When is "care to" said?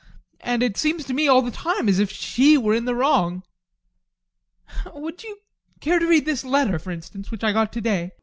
5.79-6.07